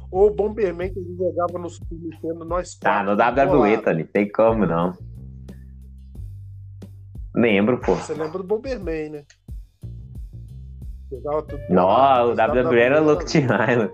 Ou 0.09 0.28
o 0.28 0.35
Bomberman, 0.35 0.92
que 0.92 1.00
a 1.00 1.02
gente 1.02 1.16
jogava 1.16 1.59
no 1.59 1.68
Super 1.68 1.99
Nintendo, 1.99 2.45
nós 2.45 2.76
Tá, 2.76 3.04
quatro. 3.04 3.16
no 3.16 3.61
WWE. 3.61 3.78
Tony. 3.78 4.04
Tem 4.04 4.30
como 4.30 4.64
não. 4.64 4.92
Lembro, 7.37 7.78
pô. 7.78 7.95
Você 7.95 8.14
lembra 8.14 8.38
do 8.38 8.45
Bomberman, 8.45 9.11
né? 9.11 9.25
Não, 11.69 12.31
o 12.31 12.31
WWE 12.31 12.81
era 12.81 13.00
demais, 13.25 13.76
mano. 13.76 13.90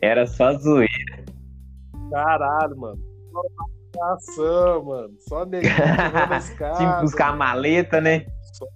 Era 0.00 0.26
só 0.26 0.52
zoeira. 0.54 1.24
Caralho, 2.10 2.76
mano. 2.76 2.98
Só 3.94 4.04
ação, 4.14 4.84
mano. 4.84 5.14
Só 5.20 5.44
caras. 6.56 6.78
Tinha 6.78 6.94
que 6.94 7.02
buscar 7.02 7.28
a 7.28 7.36
maleta, 7.36 8.00
né? 8.00 8.26
Só. 8.54 8.66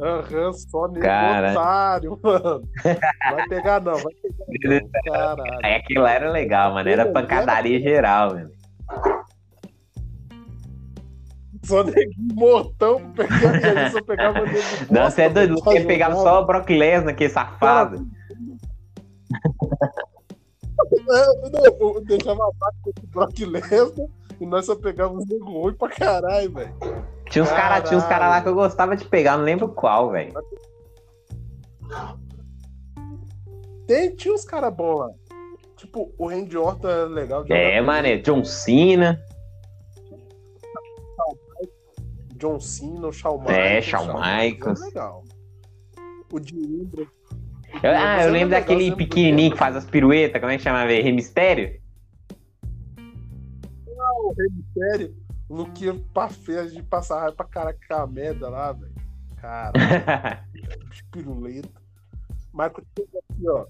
Aham, 0.00 0.52
só 0.52 0.88
nego 0.88 1.00
Cara. 1.00 1.52
otário, 1.52 2.18
mano. 2.22 2.68
Vai 2.82 3.48
pegar 3.48 3.80
não, 3.80 3.94
vai 3.94 4.12
pegar 4.20 4.80
não. 4.80 4.90
Caralho. 5.12 5.60
Aí 5.64 5.74
aquilo 5.76 6.02
lá 6.02 6.12
era 6.12 6.30
legal, 6.30 6.74
mano. 6.74 6.88
Era 6.88 7.10
pancadaria 7.12 7.80
geral, 7.80 8.34
mano. 8.34 8.50
Só 11.64 11.82
neguinho 11.82 12.34
mortão, 12.34 13.00
pegava, 13.12 13.56
e 13.56 13.90
só 13.90 14.02
pegava 14.02 14.40
Não, 14.90 15.10
você 15.10 15.22
é 15.22 15.28
doido. 15.28 15.56
ele 15.66 15.84
pegava 15.84 16.14
só 16.16 16.42
o 16.42 16.46
Brock 16.46 16.68
Lesnar, 16.70 17.16
que 17.16 17.28
safado. 17.28 18.06
É, 21.10 21.50
não, 21.50 21.64
eu 21.64 22.00
deixava 22.04 22.42
abaixo 22.44 22.78
com 22.82 22.90
esse 22.90 23.06
Brock 23.06 23.38
Lesnar 23.40 24.08
e 24.40 24.46
nós 24.46 24.66
só 24.66 24.74
pegávamos 24.74 25.26
nego 25.26 25.62
ruim 25.62 25.74
pra 25.74 25.88
caralho, 25.88 26.52
velho. 26.52 26.74
Tinha 27.30 27.42
uns 27.42 27.50
caras 27.50 27.88
tinha 27.88 27.98
uns 27.98 28.04
cara 28.04 28.28
lá 28.28 28.40
que 28.40 28.48
eu 28.48 28.54
gostava 28.54 28.96
de 28.96 29.04
pegar, 29.06 29.36
não 29.36 29.44
lembro 29.44 29.68
qual, 29.68 30.10
velho. 30.10 30.32
Tem, 33.86 34.14
tinha 34.14 34.34
uns 34.34 34.44
caras 34.44 34.74
bons 34.74 34.98
lá. 34.98 35.10
Tipo, 35.76 36.12
o 36.18 36.28
Randy 36.28 36.56
Orton 36.56 36.88
era 36.88 37.04
legal 37.04 37.44
É, 37.48 37.76
jogar 37.76 37.78
com 37.80 37.86
mano, 37.86 38.06
é 38.08 38.16
John 38.16 38.44
Cena. 38.44 39.20
John 42.44 42.60
Cena, 42.60 43.06
o 43.08 43.12
Shawn 43.12 43.42
É, 43.46 43.76
Michaels. 43.80 43.84
Shawn 43.86 44.06
Michaels. 44.20 44.82
É 44.82 44.84
legal. 44.84 45.24
O 46.30 46.38
de. 46.38 46.54
Eu- 47.82 47.90
ah, 47.96 48.22
eu 48.22 48.30
lembro 48.32 48.50
daquele 48.50 48.94
pequenininho 48.94 49.52
que 49.52 49.56
faz 49.58 49.74
as 49.74 49.86
piruetas, 49.86 50.38
como 50.40 50.52
é 50.52 50.56
que 50.58 50.62
chamava? 50.62 50.92
ele? 50.92 51.02
Rei 51.02 51.12
Mistério? 51.12 51.80
O 52.98 54.34
Rei 54.36 54.48
Mistério, 54.50 55.16
o 55.48 55.54
Luquinha 55.56 55.94
pra 56.12 56.28
feia 56.28 56.66
de 56.68 56.82
passar 56.82 57.20
raiva 57.20 57.34
pra 57.36 57.46
caraca 57.46 57.78
com 57.88 57.94
a 57.94 58.06
merda 58.06 58.48
lá, 58.50 58.72
velho. 58.72 58.92
Cara, 59.36 59.72
piruleta. 61.10 61.68
Michael 62.52 62.84
tem 62.94 63.04
aqui, 63.06 63.48
ó. 63.48 63.66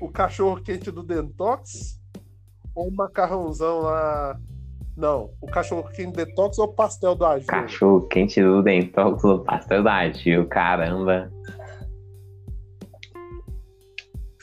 O 0.00 0.08
cachorro 0.10 0.60
quente 0.60 0.90
do 0.90 1.02
Dentox 1.02 1.98
ou 2.74 2.88
o 2.88 2.94
macarrãozão 2.94 3.80
lá. 3.82 4.38
Não, 4.96 5.30
o 5.40 5.46
cachorro 5.46 5.88
quente 5.90 6.16
Detox 6.16 6.58
ou 6.58 6.66
o 6.66 6.72
pastel 6.72 7.14
do 7.14 7.24
Agil? 7.24 7.46
Cachorro 7.46 8.08
quente 8.08 8.42
do 8.42 8.62
Dentox, 8.62 9.24
o 9.24 9.38
pastel 9.38 9.82
da 9.82 10.10
Gil, 10.10 10.46
caramba. 10.46 11.30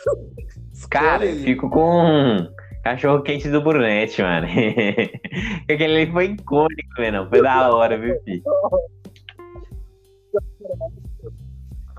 Cara, 0.89 1.25
eu 1.25 1.35
fico 1.43 1.69
com 1.69 2.49
cachorro 2.83 3.21
quente 3.21 3.47
do 3.49 3.61
Brunete, 3.61 4.23
mano. 4.23 4.47
Aquele 5.69 6.01
ali 6.01 6.11
foi 6.11 6.25
icônico, 6.25 6.89
mano. 6.97 7.29
Foi 7.29 7.43
da 7.43 7.69
hora, 7.71 7.95
viu, 7.97 8.19
filho? 8.23 8.41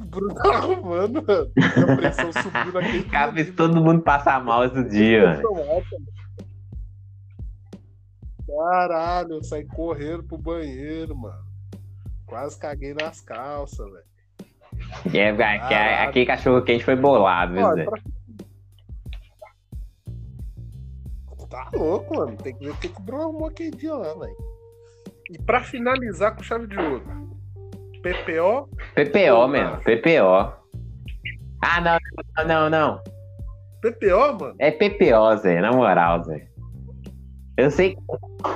Bruno 0.07 0.35
tá 0.35 0.49
arrumando, 0.57 1.25
mano. 1.25 1.53
A 1.93 1.97
pressão 1.97 2.33
subiu 2.33 2.73
naquele 2.73 3.05
Cara, 3.05 3.33
fez 3.33 3.55
todo 3.55 3.81
mundo 3.81 4.03
passar 4.03 4.43
mal 4.43 4.65
esse 4.65 4.83
dia, 4.89 5.37
mano. 5.37 5.83
Caralho, 8.57 9.35
eu 9.35 9.45
saí 9.45 9.65
correndo 9.65 10.25
pro 10.25 10.37
banheiro, 10.39 11.17
mano. 11.17 11.45
Quase 12.27 12.59
caguei 12.59 12.95
nas 12.95 13.21
calças, 13.21 13.87
velho. 13.91 14.05
É, 15.15 15.37
cara, 15.37 15.69
que 15.69 15.75
a- 15.75 16.05
aquele 16.05 16.27
cachorro 16.27 16.63
quente 16.63 16.85
foi 16.85 16.97
bolado, 16.97 17.53
viu, 17.55 17.75
Zé? 17.75 17.85
Tá 21.49 21.69
louco, 21.75 22.15
mano. 22.17 22.37
Tem 22.37 22.55
que 22.55 22.65
ver 22.65 22.71
o 22.71 22.77
que, 22.77 22.87
o 22.87 23.01
Bruno 23.03 23.23
arrumou 23.25 23.49
aquele 23.49 23.73
dia 23.73 23.93
lá, 23.93 24.15
velho. 24.15 24.37
E 25.31 25.39
pra 25.43 25.63
finalizar 25.65 26.37
com 26.37 26.43
chave 26.45 26.67
de 26.69 26.79
ouro, 26.79 27.03
PPO, 28.03 28.69
PPO, 28.95 29.49
mano. 29.49 29.81
PPO. 29.83 30.61
Ah, 31.63 31.81
não, 31.81 31.99
não, 32.39 32.47
não, 32.47 32.71
não. 32.71 33.03
PPO, 33.83 34.39
mano. 34.39 34.55
É 34.61 34.71
PPO, 34.71 35.37
Zé, 35.39 35.61
na 35.61 35.73
moral, 35.73 36.23
Zé. 36.25 36.49
Eu 37.61 37.71
sei, 37.71 37.97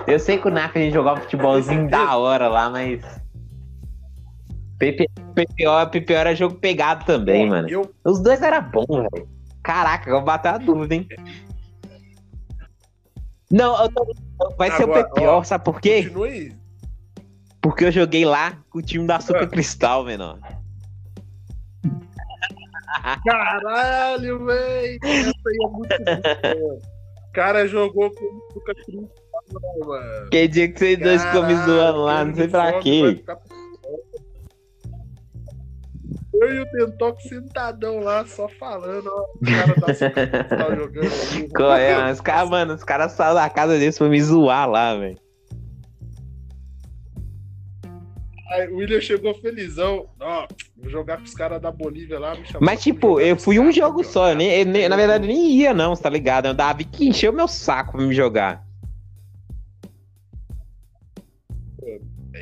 eu 0.07 0.19
sei 0.19 0.39
que 0.39 0.49
o 0.49 0.51
NAF 0.51 0.79
a 0.79 0.83
gente 0.83 0.95
jogava 0.95 1.21
futebolzinho 1.21 1.89
da 1.91 2.17
hora 2.17 2.49
lá, 2.49 2.71
mas. 2.71 3.03
PP, 4.79 5.07
PPO, 5.35 5.91
PPO 5.91 6.13
era 6.13 6.35
jogo 6.35 6.57
pegado 6.57 7.05
também, 7.05 7.49
mano. 7.49 7.69
Eu, 7.69 7.95
Os 8.05 8.21
dois 8.23 8.41
eram 8.43 8.63
bons, 8.71 8.87
velho. 9.11 9.29
Caraca, 9.63 10.09
eu 10.11 10.17
vou 10.17 10.25
bater 10.25 10.49
a 10.49 10.59
dúvida, 10.59 10.95
hein? 10.95 11.09
Não, 13.51 13.81
eu 13.83 13.89
tô- 13.93 14.17
vai 14.59 14.71
ser 14.73 14.83
Agora, 14.83 15.01
o 15.01 15.05
PPO, 15.15 15.25
ó, 15.29 15.43
sabe 15.45 15.65
por 15.65 15.81
quê? 15.81 16.03
continue. 16.03 16.57
Porque 17.63 17.85
eu 17.85 17.93
joguei 17.93 18.25
lá 18.25 18.59
com 18.69 18.79
o 18.79 18.83
time 18.83 19.07
da 19.07 19.17
Açúcar 19.17 19.45
Ah. 19.45 19.47
Cristal, 19.47 20.05
menor. 20.05 20.39
Caralho, 23.25 24.45
velho. 24.45 24.99
Essa 25.03 25.33
aí 25.47 25.59
é 25.63 25.69
muito 25.69 26.94
cara 27.35 27.67
jogou 27.69 28.11
com 28.11 28.25
o 28.25 28.49
Lucas 28.55 28.76
Cristal, 28.85 29.09
mano. 29.87 30.31
Que 30.31 30.49
dia 30.49 30.69
que 30.73 30.79
vocês 30.79 30.99
dois 30.99 31.23
ficam 31.25 31.47
me 31.47 31.55
zoando 31.57 32.03
lá, 32.03 32.25
não 32.25 32.35
sei 32.35 32.49
pra 32.49 32.79
quê. 32.81 33.17
ficar- 33.19 33.38
Eu 36.35 36.53
e 36.53 36.61
o 36.61 36.64
Dentox 36.73 37.23
sentadão 37.29 38.00
lá, 38.00 38.25
só 38.26 38.49
falando, 38.49 39.07
ó. 39.09 39.23
O 39.35 39.41
cara 39.45 39.75
Cristal 40.11 40.76
jogando 40.76 41.12
ali. 41.33 41.49
Qual 41.55 41.73
é? 41.76 42.12
Os 42.12 42.21
caras, 42.21 42.50
mano, 42.50 42.75
os 42.75 42.85
caras 42.85 43.12
saíram 43.12 43.35
da 43.37 43.49
casa 43.49 43.79
deles 43.79 43.97
pra 43.97 44.09
me 44.09 44.21
zoar 44.21 44.69
lá, 44.69 44.95
velho. 44.97 45.17
Aí 48.55 48.69
o 48.69 48.77
William 48.77 49.01
chegou 49.01 49.35
felizão. 49.35 50.07
Ó, 50.21 50.47
vou 50.77 50.89
jogar 50.91 51.17
com 51.19 51.25
os 51.25 51.35
caras 51.35 51.61
da 51.61 51.73
Bolívia 51.73 52.19
lá. 52.19 52.37
Mas, 52.61 52.83
tipo, 52.83 53.21
eu 53.21 53.37
fui 53.37 53.59
um 53.59 53.73
jogo 53.73 54.05
só. 54.05 54.33
Nem, 54.33 54.61
eu 54.61 54.67
nem- 54.67 54.89
na 54.89 54.97
verdade, 54.97 55.27
nem 55.27 55.51
ia, 55.57 55.75
não, 55.75 55.95
tá 55.97 56.09
ligado? 56.09 56.47
O 56.47 56.55
Davi 56.55 56.85
que 56.85 57.09
encheu 57.09 57.33
meu 57.33 57.49
saco 57.49 57.93
pra 57.93 58.03
me 58.07 58.15
jogar. 58.15 58.65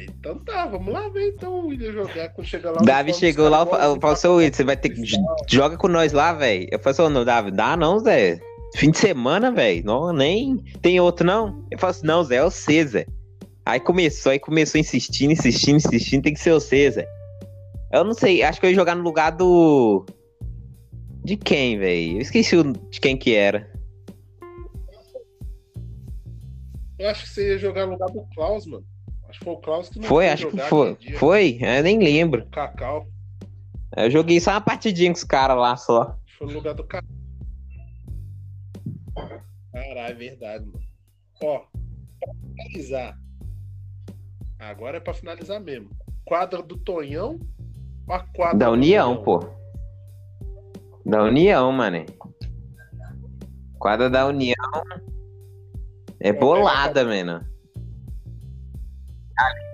Então 0.05 0.39
tá, 0.39 0.67
vamos 0.67 0.93
lá 0.93 1.09
ver 1.09 1.29
então 1.29 1.53
o 1.53 1.67
William 1.69 1.93
jogar 1.93 2.29
quando 2.31 2.47
chegar 2.47 2.71
lá. 2.71 2.81
O 2.81 2.85
Davi 2.85 3.11
falo 3.11 3.21
chegou 3.21 3.45
dos 3.51 3.53
lá, 3.53 3.85
eu 3.85 4.01
falei, 4.01 4.17
seu 4.17 4.35
Wilson, 4.37 4.57
você 4.57 4.65
vai 4.65 4.77
ter 4.77 4.91
que. 4.91 5.03
Joga 5.49 5.77
com 5.77 5.89
nós 5.89 6.13
lá, 6.13 6.33
velho. 6.33 6.67
Eu 6.71 6.79
falei 6.79 6.99
assim, 6.99 7.15
não, 7.15 7.25
Davi, 7.25 7.51
dá 7.51 7.77
não, 7.77 7.99
Zé. 7.99 8.41
Fim 8.77 8.91
de 8.91 8.99
semana, 8.99 9.51
velho. 9.51 9.85
Não, 9.85 10.13
nem. 10.13 10.57
Tem 10.81 10.99
outro, 11.01 11.27
não? 11.27 11.67
Eu 11.71 11.79
falei 11.79 11.91
assim, 11.97 12.07
não, 12.07 12.25
Zé, 12.25 12.37
é 12.37 12.43
você, 12.43 12.87
Zé. 12.87 13.07
Aí 13.65 13.79
começou, 13.81 14.33
aí 14.33 14.39
começou 14.41 14.81
insistindo, 14.81 15.33
insistindo, 15.33 15.77
insistindo, 15.77 16.23
tem 16.23 16.35
que 16.35 16.41
ser 16.41 16.53
você, 16.53 16.91
Zé. 16.91 17.09
Eu 17.93 18.03
não 18.05 18.15
sei, 18.15 18.43
acho 18.43 18.59
que 18.59 18.67
eu 18.67 18.71
ia 18.71 18.77
jogar 18.77 18.95
no 18.95 19.03
lugar 19.03 19.31
do. 19.31 20.05
De 21.25 21.37
quem, 21.37 21.79
velho? 21.79 22.17
Eu 22.17 22.21
esqueci 22.23 22.57
o- 22.57 22.73
de 22.73 23.01
quem 23.01 23.17
que 23.17 23.35
era. 23.35 23.71
Eu 26.99 27.09
acho 27.09 27.25
que 27.25 27.29
você 27.31 27.49
ia 27.53 27.59
jogar 27.59 27.87
no 27.87 27.93
lugar 27.93 28.07
do 28.11 28.23
Klaus, 28.35 28.67
mano. 28.67 28.85
Acho 29.29 29.39
que 29.39 29.45
foi 29.45 29.55
o 29.55 29.59
Klaus 29.59 29.89
que 29.89 29.99
não 29.99 30.05
Foi, 30.09 30.25
foi 30.25 30.33
acho 30.33 30.51
que 30.51 30.59
foi. 30.59 30.97
dia. 30.97 31.19
Foi? 31.19 31.59
Eu 31.61 31.83
nem 31.83 31.99
lembro. 31.99 32.47
Cacau. 32.51 33.07
Eu 33.97 34.11
joguei 34.11 34.41
só 34.41 34.51
uma 34.53 34.61
partidinha 34.61 35.11
com 35.11 35.17
os 35.17 35.25
caras 35.25 35.57
lá 35.57 35.77
só. 35.77 36.17
Foi 36.39 36.47
no 36.49 36.55
lugar 36.55 36.75
do 36.75 36.85
Cacau. 36.85 37.09
Caralho, 39.73 40.13
é 40.13 40.15
verdade, 40.15 40.65
mano. 40.67 40.81
Ó, 41.43 41.59
pra 42.21 42.35
finalizar. 42.57 43.19
Agora 44.63 44.99
é 44.99 45.01
pra 45.01 45.13
finalizar 45.13 45.61
mesmo. 45.61 45.91
Quadra 46.25 46.63
do 46.63 46.77
Tonhão 46.77 47.41
ou 48.07 48.15
a 48.15 48.21
quadra 48.21 48.59
Da 48.59 48.71
União, 48.71 49.21
pô. 49.21 49.41
Da 51.05 51.25
União, 51.25 51.73
mano. 51.73 52.07
Quadra 53.77 54.09
da 54.09 54.27
União 54.27 54.55
é 56.21 56.33
bolada, 56.33 57.05
mano. 57.05 57.45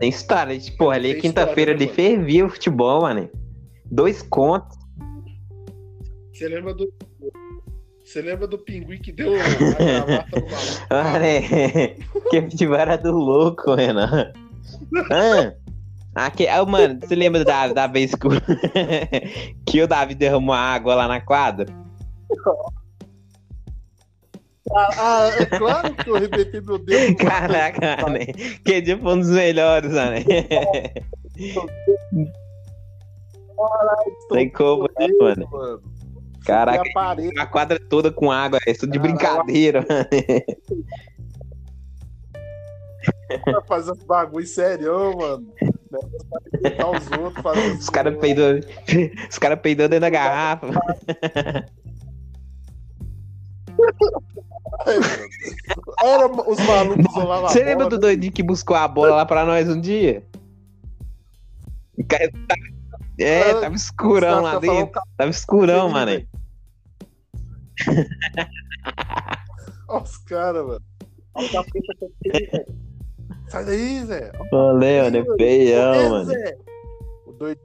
Tem 0.01 0.09
história, 0.09 0.59
tipo, 0.59 0.79
porra, 0.79 0.97
ali 0.97 1.11
é 1.11 1.13
Tem 1.13 1.23
quinta-feira 1.23 1.73
ali 1.73 1.87
né, 1.87 1.93
fervia 1.93 2.47
o 2.47 2.49
futebol, 2.49 3.03
mano. 3.03 3.29
Dois 3.91 4.23
contos. 4.23 4.79
Você 6.33 6.49
lembra 6.49 6.73
do. 6.73 6.91
Você 8.03 8.23
lembra 8.23 8.47
do 8.47 8.59
pinguim 8.59 8.99
que 8.99 9.13
deu 9.13 9.35
a 9.35 9.45
gravata 9.77 10.41
no 10.41 10.47
maluco? 10.47 10.89
Mano, 10.91 11.25
é... 11.25 11.89
que 12.31 12.43
futebol 12.43 12.77
era 12.77 12.97
do 12.97 13.13
louco, 13.13 13.71
mano. 13.73 14.48
Ah, 16.15 16.27
aqui, 16.27 16.49
ah, 16.49 16.65
mano, 16.65 16.99
você 17.01 17.15
lembra 17.15 17.45
da, 17.45 17.69
da 17.73 17.87
vez 17.87 18.15
que 18.15 18.27
o... 18.27 18.31
que 19.65 19.83
o 19.83 19.87
Davi 19.87 20.15
derramou 20.15 20.55
água 20.55 20.95
lá 20.95 21.07
na 21.07 21.21
quadra? 21.21 21.67
Ah, 24.75 24.89
ah, 24.99 25.31
é 25.39 25.47
claro 25.47 25.95
que 25.95 26.11
eu 26.11 26.17
arrebentei 26.17 26.61
meu 26.61 26.79
maluco. 26.79 27.17
Caraca, 27.25 27.97
mano. 28.03 28.19
Que 28.65 28.81
dia 28.81 28.99
foi 28.99 29.15
um 29.15 29.21
dos 29.21 29.31
melhores, 29.31 29.93
mano. 29.93 30.17
Tem 34.31 34.51
como, 34.51 34.89
né, 34.99 35.07
mano? 35.21 35.49
mano. 35.51 35.83
Caraca, 36.45 36.83
a 36.97 37.17
a 37.43 37.47
quadra 37.47 37.79
toda 37.79 38.11
com 38.11 38.31
água, 38.31 38.59
é 38.67 38.71
isso 38.73 38.87
de 38.87 38.99
brincadeira, 38.99 39.85
mano. 39.89 40.07
Pra 43.45 43.63
fazer 43.63 43.95
bagulho 44.07 44.47
serião, 44.47 45.17
mano. 45.17 45.53
Arrebentar 46.53 46.91
os 46.91 47.11
outros, 47.19 47.43
fazer 47.43 47.73
Os 47.73 47.91
caras 47.91 48.17
peidando, 48.19 48.67
os 49.31 49.39
cara 49.39 49.57
peidando 49.57 49.89
dentro 49.99 50.01
da 50.03 50.11
garrafa. 50.11 50.67
Era 56.03 56.27
os 56.27 56.59
malucos 56.67 57.15
lá 57.17 57.41
Você 57.43 57.61
lembra 57.61 57.77
bola, 57.87 57.91
do 57.91 57.99
doidinho 57.99 58.33
que 58.33 58.43
buscou 58.43 58.77
a 58.77 58.89
bola 58.89 59.17
lá 59.17 59.27
pra 59.27 59.45
nós 59.45 59.69
um 59.69 59.81
dia? 59.81 60.25
Tava- 62.09 62.31
É, 63.19 63.55
tava 63.61 63.75
escurão 63.75 64.41
lá 64.43 64.59
dentro. 64.59 65.01
Tava 65.17 65.31
escurão, 65.31 65.89
mano. 65.89 66.23
Olha 69.89 70.03
os 70.03 70.17
caras, 70.19 70.67
mano. 70.67 70.83
Olha 71.35 71.47
o 71.47 71.53
capeta 71.53 71.95
que 72.23 72.57
eu. 72.57 72.88
Sai 73.49 73.65
daí, 73.65 74.05
Zé. 74.05 74.33
Olê, 74.53 75.03
mano, 75.03 75.17
é 75.17 75.37
feião, 75.37 76.11
mano. 76.11 76.25
Zé. 76.27 76.59
O 77.27 77.33
doido. 77.33 77.61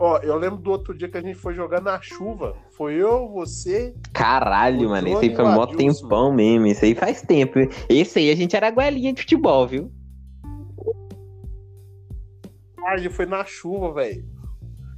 Ó, 0.00 0.18
eu 0.18 0.36
lembro 0.36 0.58
do 0.58 0.70
outro 0.70 0.96
dia 0.96 1.08
que 1.08 1.18
a 1.18 1.20
gente 1.20 1.34
foi 1.34 1.54
jogar 1.54 1.80
na 1.80 2.00
chuva. 2.00 2.56
Foi 2.70 2.94
eu, 2.94 3.28
você. 3.28 3.92
Caralho, 4.12 4.88
mano. 4.90 5.08
Esse 5.08 5.30
aí 5.30 5.34
foi 5.34 5.44
e 5.44 5.48
mó 5.48 5.66
tempão 5.66 6.32
mesmo. 6.32 6.66
Esse 6.66 6.84
aí 6.84 6.94
faz 6.94 7.20
tempo. 7.20 7.58
Esse 7.88 8.20
aí 8.20 8.30
a 8.30 8.36
gente 8.36 8.54
era 8.54 8.70
goelinha 8.70 9.12
de 9.12 9.22
futebol, 9.22 9.66
viu? 9.66 9.90
Ah, 12.84 12.92
a 12.92 12.96
gente 12.96 13.12
foi 13.12 13.26
na 13.26 13.44
chuva, 13.44 13.92
velho. 13.92 14.24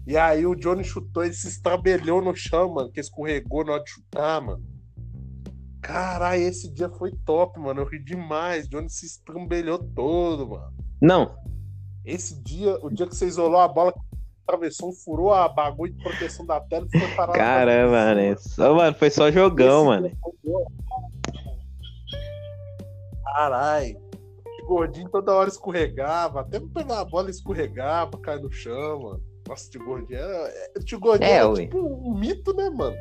E 0.06 0.16
aí 0.18 0.44
o 0.46 0.54
Johnny 0.54 0.84
chutou, 0.84 1.24
ele 1.24 1.32
se 1.32 1.48
estrambelhou 1.48 2.20
no 2.20 2.34
chão, 2.34 2.74
mano, 2.74 2.90
que 2.90 3.00
escorregou 3.00 3.64
na 3.64 3.72
hora 3.72 3.84
de 3.84 3.90
chutar, 3.90 4.40
mano. 4.42 4.62
Caralho, 5.92 6.42
esse 6.42 6.68
dia 6.72 6.88
foi 6.88 7.12
top, 7.26 7.58
mano. 7.58 7.80
Eu 7.80 7.86
ri 7.86 7.98
demais. 8.02 8.68
Johnny 8.68 8.88
se 8.88 9.06
estrambelhou 9.06 9.78
todo, 9.78 10.48
mano. 10.50 10.72
Não. 11.02 11.34
Esse 12.04 12.40
dia, 12.42 12.78
o 12.82 12.90
dia 12.90 13.06
que 13.06 13.14
você 13.16 13.26
isolou 13.26 13.58
a 13.60 13.66
bola, 13.68 13.92
atravessou, 14.46 14.92
furou 14.92 15.32
a 15.32 15.48
bagulho 15.48 15.92
de 15.92 16.02
proteção 16.02 16.46
da 16.46 16.60
tela 16.60 16.86
e 16.92 16.98
foi 16.98 17.08
parar. 17.16 17.32
Caramba, 17.32 17.90
mano. 17.92 18.20
é 18.20 18.36
Só, 18.36 18.74
mano, 18.74 18.96
foi 18.96 19.10
só 19.10 19.30
jogão, 19.30 19.80
Esse 19.80 19.86
mano. 20.02 20.18
foi. 20.44 20.64
Caralho. 23.24 23.96
O 24.62 24.66
gordinho 24.66 25.08
toda 25.08 25.34
hora 25.34 25.48
escorregava, 25.48 26.40
até 26.42 26.60
pegar 26.60 27.00
a 27.00 27.04
bola 27.04 27.28
escorregava, 27.30 28.16
cai 28.18 28.38
no 28.38 28.50
chão, 28.52 29.00
mano. 29.02 29.22
Nossa, 29.48 29.66
o 29.66 29.70
tio 29.70 29.84
gordinho 29.84 30.18
era. 30.20 30.48
é, 30.48 30.72
O 30.78 30.84
tio 30.84 31.00
gordinho 31.00 31.28
É, 31.30 31.34
era 31.36 31.48
ué. 31.48 31.62
tipo 31.64 31.78
um 31.80 32.14
mito, 32.16 32.54
né, 32.54 32.70
mano? 32.70 32.96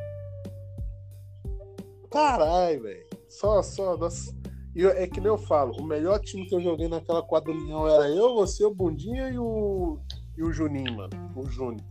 Caralho, 2.12 2.84
velho. 2.84 3.08
Só, 3.28 3.62
só. 3.62 3.96
Nossa. 3.98 4.34
E 4.76 4.86
é 4.86 5.08
que 5.08 5.20
nem 5.20 5.28
eu 5.28 5.38
falo, 5.38 5.74
o 5.78 5.84
melhor 5.84 6.20
time 6.20 6.46
que 6.48 6.56
eu 6.56 6.62
joguei 6.62 6.88
naquela 6.88 7.24
quadra 7.24 7.52
União 7.52 7.88
era 7.88 8.08
eu, 8.10 8.36
você, 8.36 8.64
o 8.64 8.74
Bundinha 8.74 9.30
e 9.30 9.38
o. 9.38 10.00
E 10.38 10.44
o 10.44 10.54
Juninho, 10.54 10.96
mano. 10.96 11.10
O 11.36 11.46
Júnior. 11.50 11.86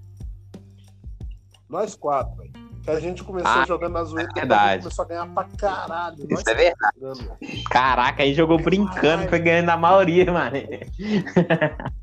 Nós 1.69 1.95
quatro, 1.95 2.35
velho. 2.37 2.53
Que 2.83 2.91
a 2.91 3.01
gente 3.01 3.23
começou 3.23 3.51
Ah, 3.51 3.67
jogando 3.67 3.93
na 3.93 4.05
zoeira, 4.05 4.31
a 4.35 4.41
gente 4.41 4.83
começou 4.83 5.05
a 5.05 5.09
ganhar 5.09 5.35
pra 5.35 5.45
caralho. 5.45 6.27
Isso 6.31 6.49
é 6.49 6.55
verdade. 6.55 6.99
jogando, 6.99 7.19
velho. 7.19 7.65
Caraca, 7.69 8.23
aí 8.23 8.33
jogou 8.33 8.59
brincando, 8.59 9.29
foi 9.29 9.39
ganhando 9.39 9.69
a 9.69 9.77
maioria, 9.77 10.33
mano. 10.33 10.57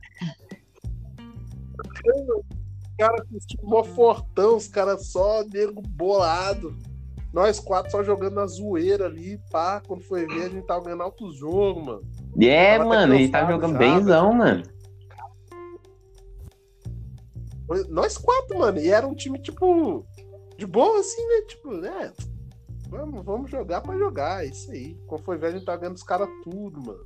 Os 2.05 2.97
caras 2.97 3.27
com 3.59 3.67
mó 3.67 3.83
fortão, 3.83 4.55
os 4.55 4.67
caras 4.67 5.07
só 5.07 5.43
nego 5.43 5.81
bolado. 5.81 6.77
Nós 7.35 7.59
quatro 7.59 7.91
só 7.91 8.01
jogando 8.01 8.35
na 8.35 8.47
zoeira 8.47 9.07
ali, 9.07 9.37
pá. 9.51 9.81
Quando 9.85 10.01
foi 10.05 10.25
ver, 10.25 10.43
a 10.43 10.49
gente 10.49 10.65
tava 10.65 10.85
ganhando 10.85 11.03
altos 11.03 11.35
jogos, 11.35 11.83
mano. 11.83 12.01
É, 12.41 12.77
Tava 12.77 12.89
mano, 12.89 13.13
até 13.13 13.21
ele 13.21 13.29
tava 13.29 13.45
cansado 13.47 13.61
jogando 13.61 13.73
já, 13.73 13.79
benzão, 13.99 14.33
mano. 14.33 14.63
Foi- 17.67 17.87
Nós 17.89 18.17
quatro, 18.17 18.57
mano. 18.57 18.79
E 18.79 18.89
era 18.89 19.05
um 19.05 19.13
time, 19.13 19.37
tipo, 19.37 20.05
de 20.57 20.65
boa, 20.65 20.97
assim, 21.01 21.27
né? 21.27 21.41
Tipo, 21.41 21.71
né? 21.73 22.13
Vamos, 22.87 23.25
vamos 23.25 23.51
jogar 23.51 23.81
pra 23.81 23.97
jogar, 23.97 24.45
é 24.45 24.47
isso 24.47 24.71
aí. 24.71 24.95
Quando 25.05 25.25
foi 25.25 25.37
ver, 25.37 25.47
a 25.47 25.51
gente 25.51 25.65
tava 25.65 25.79
ganhando 25.79 25.97
os 25.97 26.03
caras 26.03 26.29
tudo, 26.41 26.81
mano. 26.81 27.05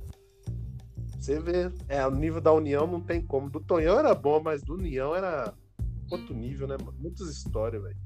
Você 1.18 1.40
vê. 1.40 1.72
É, 1.88 2.06
o 2.06 2.10
nível 2.12 2.40
da 2.40 2.52
União 2.52 2.86
não 2.86 3.00
tem 3.00 3.20
como. 3.20 3.50
Do 3.50 3.58
Tonhão 3.58 3.98
era 3.98 4.14
bom, 4.14 4.40
mas 4.40 4.62
do 4.62 4.74
União 4.74 5.12
era 5.12 5.52
outro 6.08 6.32
nível, 6.36 6.68
né, 6.68 6.76
mano? 6.84 6.96
Muitas 7.00 7.28
histórias, 7.30 7.82
velho. 7.82 7.96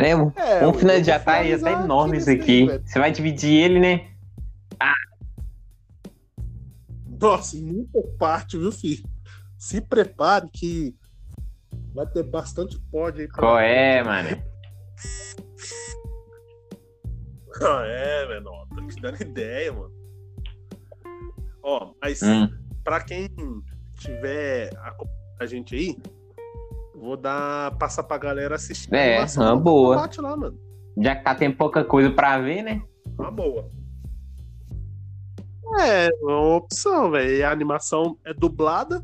É, 0.00 0.16
um 0.16 0.32
É, 0.36 0.66
um 0.66 0.72
final 0.72 1.02
já 1.04 1.18
vou 1.18 1.24
tá 1.24 1.84
enorme 1.84 2.16
isso 2.18 2.28
nesse 2.30 2.40
aqui. 2.42 2.66
velho. 2.66 2.82
Você 2.86 2.98
vai 2.98 3.12
dividir 3.12 3.52
ele, 3.52 3.78
né? 3.78 4.08
Nossa, 7.20 7.56
muita 7.56 8.02
parte, 8.18 8.58
viu, 8.58 8.72
filho? 8.72 9.04
Se 9.56 9.80
prepare 9.80 10.48
que 10.52 10.92
vai 11.94 12.06
ter 12.06 12.24
bastante 12.24 12.80
pódio 12.90 13.20
aí. 13.22 13.28
Qual 13.28 13.58
é, 13.60 14.02
mano? 14.02 14.42
Ah, 17.60 17.84
é, 17.86 18.40
ó, 18.44 18.66
Tô 18.74 18.86
te 18.88 19.00
dando 19.00 19.22
ideia, 19.22 19.72
mano. 19.72 19.92
Ó, 21.62 21.92
mas 22.02 22.20
Hum. 22.22 22.48
pra 22.82 23.00
quem 23.04 23.28
tiver 23.98 24.70
acompanhando 24.78 25.22
a 25.38 25.46
gente 25.46 25.74
aí, 25.76 25.96
vou 27.02 27.16
dar 27.16 27.76
passar 27.78 28.04
pra 28.04 28.16
galera 28.16 28.54
assistir. 28.54 28.94
É, 28.94 29.14
animação 29.14 29.44
uma 29.44 29.60
boa. 29.60 29.96
combate 29.96 30.20
lá, 30.20 30.36
mano. 30.36 30.58
Já 30.96 31.16
que 31.16 31.24
tá 31.24 31.34
tem 31.34 31.50
pouca 31.50 31.84
coisa 31.84 32.10
pra 32.10 32.38
ver, 32.38 32.62
né? 32.62 32.82
Uma 33.18 33.30
boa. 33.30 33.68
É, 35.80 36.08
uma 36.20 36.56
opção, 36.56 37.10
velho. 37.10 37.44
A 37.44 37.50
animação 37.50 38.16
é 38.24 38.32
dublada. 38.32 39.02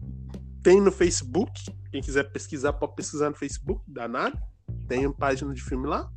Tem 0.62 0.80
no 0.80 0.92
Facebook. 0.92 1.52
Quem 1.90 2.00
quiser 2.00 2.30
pesquisar, 2.30 2.74
pode 2.74 2.94
pesquisar 2.94 3.30
no 3.30 3.36
Facebook, 3.36 3.82
danado. 3.88 4.38
Tem 4.86 5.06
uma 5.06 5.14
página 5.14 5.52
de 5.52 5.62
filme 5.62 5.88
lá. 5.88 6.08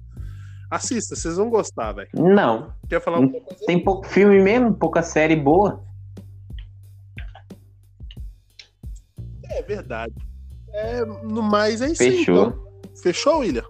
Assista, 0.70 1.16
vocês 1.16 1.38
vão 1.38 1.50
gostar, 1.50 1.94
velho. 1.94 2.10
Não. 2.14 2.74
Quer 2.88 3.02
falar 3.02 3.18
alguma 3.18 3.42
coisa? 3.42 3.66
Tem 3.66 3.84
pouco 3.84 4.06
filme 4.08 4.40
mesmo, 4.42 4.74
pouca 4.74 5.02
série 5.02 5.36
boa. 5.36 5.84
É 9.50 9.62
verdade. 9.64 10.14
É, 10.74 11.06
no 11.06 11.42
mais 11.42 11.82
é 11.82 11.92
isso 11.92 12.04
aí, 12.04 12.18
Fechou. 12.18 12.48
então. 12.48 12.68
Fechou, 12.96 13.40
William? 13.40 13.66